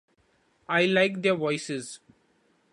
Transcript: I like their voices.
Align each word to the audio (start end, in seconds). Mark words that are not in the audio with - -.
I 0.67 0.87
like 0.87 1.21
their 1.21 1.35
voices. 1.35 1.99